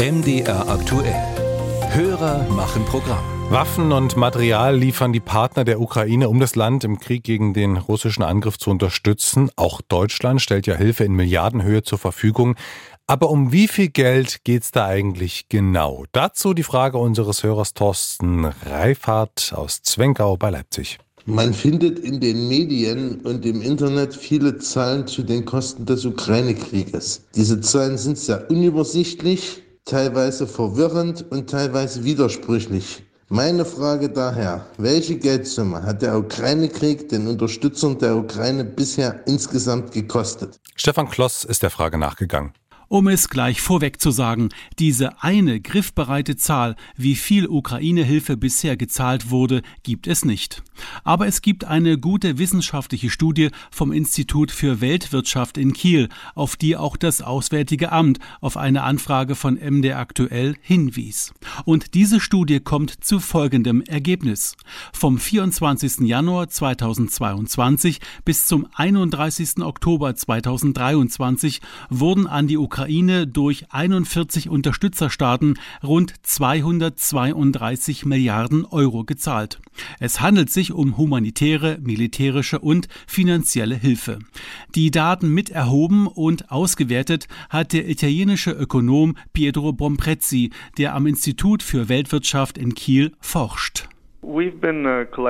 [0.00, 1.12] MDR aktuell.
[1.90, 3.22] Hörer machen Programm.
[3.50, 7.76] Waffen und Material liefern die Partner der Ukraine, um das Land im Krieg gegen den
[7.76, 9.50] russischen Angriff zu unterstützen.
[9.56, 12.56] Auch Deutschland stellt ja Hilfe in Milliardenhöhe zur Verfügung.
[13.06, 16.06] Aber um wie viel Geld geht's da eigentlich genau?
[16.12, 20.98] Dazu die Frage unseres Hörers Thorsten Reifhardt aus Zwenkau bei Leipzig.
[21.26, 27.26] Man findet in den Medien und im Internet viele Zahlen zu den Kosten des Ukraine-Krieges.
[27.34, 33.02] Diese Zahlen sind sehr unübersichtlich, teilweise verwirrend und teilweise widersprüchlich.
[33.28, 40.60] Meine Frage daher, welche Geldsumme hat der Ukraine-Krieg den Unterstützern der Ukraine bisher insgesamt gekostet?
[40.76, 42.52] Stefan Kloss ist der Frage nachgegangen.
[42.92, 44.48] Um es gleich vorweg zu sagen,
[44.80, 50.64] diese eine griffbereite Zahl, wie viel Ukraine-Hilfe bisher gezahlt wurde, gibt es nicht.
[51.04, 56.76] Aber es gibt eine gute wissenschaftliche Studie vom Institut für Weltwirtschaft in Kiel, auf die
[56.76, 61.32] auch das Auswärtige Amt auf eine Anfrage von MD aktuell hinwies.
[61.64, 64.56] Und diese Studie kommt zu folgendem Ergebnis.
[64.92, 66.00] Vom 24.
[66.08, 69.58] Januar 2022 bis zum 31.
[69.58, 79.60] Oktober 2023 wurden an die Ukraine Ukraine durch 41 Unterstützerstaaten rund 232 Milliarden Euro gezahlt.
[79.98, 84.18] Es handelt sich um humanitäre, militärische und finanzielle Hilfe.
[84.74, 91.62] Die Daten mit erhoben und ausgewertet hat der italienische Ökonom Pietro Bomprezzi, der am Institut
[91.62, 93.90] für Weltwirtschaft in Kiel forscht.
[94.22, 94.38] Uh,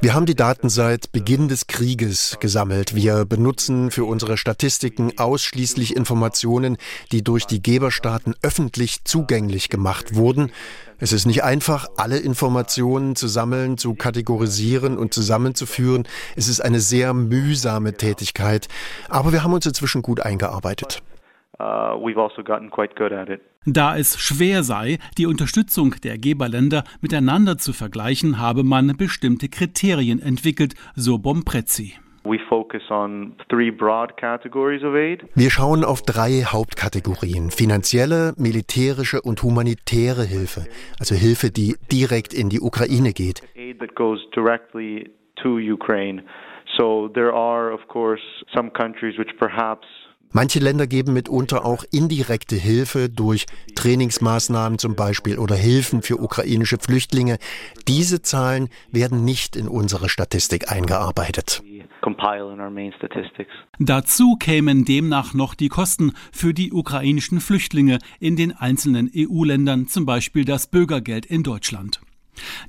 [0.00, 2.96] Wir haben die Daten seit Beginn des Krieges gesammelt.
[2.96, 6.76] Wir benutzen für unsere Statistiken ausschließlich Informationen,
[7.12, 10.50] die durch die Geberstaaten öffentlich zugänglich gemacht wurden.
[10.98, 16.08] Es ist nicht einfach, alle Informationen zu sammeln, zu kategorisieren und zusammenzuführen.
[16.34, 18.66] Es ist eine sehr mühsame Tätigkeit.
[19.08, 21.02] Aber wir haben uns inzwischen gut eingearbeitet.
[21.58, 22.42] Uh, also
[23.64, 30.20] da es schwer sei, die Unterstützung der Geberländer miteinander zu vergleichen, habe man bestimmte Kriterien
[30.20, 31.94] entwickelt, so Bomprezzi.
[35.34, 37.50] Wir schauen auf drei Hauptkategorien.
[37.50, 40.66] Finanzielle, militärische und humanitäre Hilfe.
[40.98, 43.42] Also Hilfe, die direkt in die Ukraine geht.
[46.76, 48.22] So there are of course
[48.54, 49.86] some countries which perhaps
[50.32, 56.78] Manche Länder geben mitunter auch indirekte Hilfe durch Trainingsmaßnahmen zum Beispiel oder Hilfen für ukrainische
[56.78, 57.38] Flüchtlinge.
[57.86, 61.62] Diese Zahlen werden nicht in unsere Statistik eingearbeitet.
[63.78, 70.06] Dazu kämen demnach noch die Kosten für die ukrainischen Flüchtlinge in den einzelnen EU-Ländern, zum
[70.06, 72.00] Beispiel das Bürgergeld in Deutschland.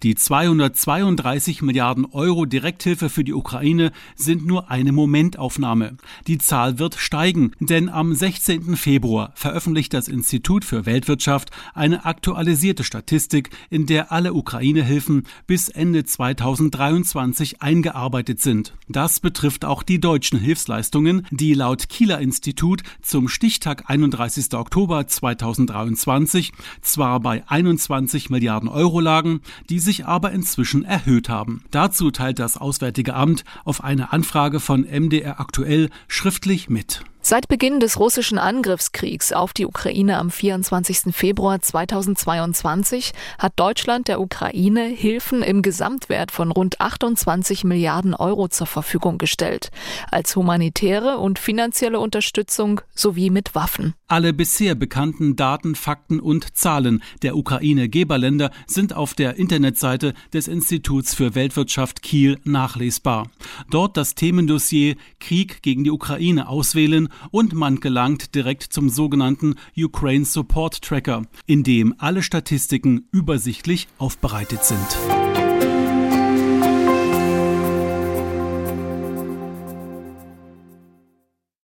[0.03, 5.95] Die 232 Milliarden Euro Direkthilfe für die Ukraine sind nur eine Momentaufnahme.
[6.27, 8.75] Die Zahl wird steigen, denn am 16.
[8.75, 16.03] Februar veröffentlicht das Institut für Weltwirtschaft eine aktualisierte Statistik, in der alle Ukraine-Hilfen bis Ende
[16.03, 18.73] 2023 eingearbeitet sind.
[18.89, 24.53] Das betrifft auch die deutschen Hilfsleistungen, die laut Kieler Institut zum Stichtag 31.
[24.53, 26.51] Oktober 2023
[26.81, 31.63] zwar bei 21 Milliarden Euro lagen, die sich aber inzwischen erhöht haben.
[31.71, 37.03] Dazu teilt das Auswärtige Amt auf eine Anfrage von MDR aktuell schriftlich mit.
[37.25, 41.15] Seit Beginn des russischen Angriffskriegs auf die Ukraine am 24.
[41.15, 48.67] Februar 2022 hat Deutschland der Ukraine Hilfen im Gesamtwert von rund 28 Milliarden Euro zur
[48.67, 49.71] Verfügung gestellt,
[50.11, 53.93] als humanitäre und finanzielle Unterstützung sowie mit Waffen.
[54.09, 61.15] Alle bisher bekannten Daten, Fakten und Zahlen der Ukraine-Geberländer sind auf der Internetseite des Instituts
[61.15, 63.29] für Weltwirtschaft Kiel nachlesbar.
[63.71, 70.25] Dort das Themendossier Krieg gegen die Ukraine auswählen und man gelangt direkt zum sogenannten Ukraine
[70.25, 75.42] Support Tracker, in dem alle Statistiken übersichtlich aufbereitet sind.